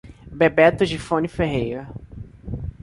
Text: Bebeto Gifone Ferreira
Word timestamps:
Bebeto 0.31 0.83
Gifone 0.83 1.27
Ferreira 1.27 1.87